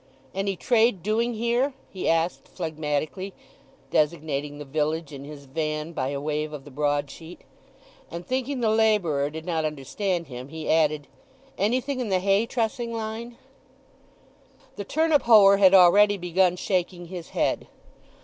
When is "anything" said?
11.55-11.99